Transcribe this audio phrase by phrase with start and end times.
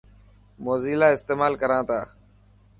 [0.65, 1.99] موزيلا استيمال ڪران تا.